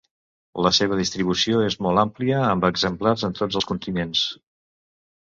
[0.67, 4.23] La seva distribució és molt àmplia, amb exemplars en tots els continents.